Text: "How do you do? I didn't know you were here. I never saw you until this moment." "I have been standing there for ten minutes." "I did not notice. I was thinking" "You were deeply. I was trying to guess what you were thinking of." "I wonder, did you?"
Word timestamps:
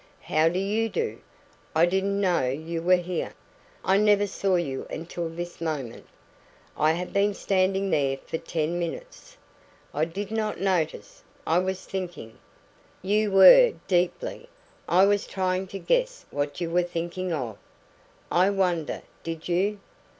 "How 0.21 0.49
do 0.49 0.57
you 0.57 0.89
do? 0.89 1.19
I 1.75 1.85
didn't 1.85 2.19
know 2.19 2.47
you 2.49 2.81
were 2.81 2.95
here. 2.95 3.33
I 3.85 3.97
never 3.97 4.25
saw 4.25 4.55
you 4.55 4.87
until 4.89 5.29
this 5.29 5.61
moment." 5.61 6.07
"I 6.75 6.93
have 6.93 7.13
been 7.13 7.35
standing 7.35 7.91
there 7.91 8.17
for 8.17 8.39
ten 8.39 8.79
minutes." 8.79 9.37
"I 9.93 10.05
did 10.05 10.31
not 10.31 10.59
notice. 10.59 11.21
I 11.45 11.59
was 11.59 11.85
thinking" 11.85 12.39
"You 13.13 13.29
were 13.31 13.73
deeply. 13.87 14.49
I 14.89 15.05
was 15.05 15.27
trying 15.27 15.67
to 15.67 15.77
guess 15.77 16.25
what 16.31 16.59
you 16.59 16.71
were 16.71 16.81
thinking 16.81 17.31
of." 17.31 17.59
"I 18.31 18.49
wonder, 18.49 19.03
did 19.21 19.47
you?" 19.47 19.77